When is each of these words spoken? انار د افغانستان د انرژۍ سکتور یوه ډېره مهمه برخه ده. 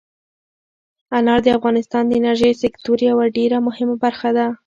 انار 1.17 1.39
د 1.45 1.47
افغانستان 1.57 2.03
د 2.07 2.11
انرژۍ 2.19 2.51
سکتور 2.63 2.97
یوه 3.09 3.25
ډېره 3.37 3.57
مهمه 3.67 3.95
برخه 4.03 4.29
ده. 4.37 4.47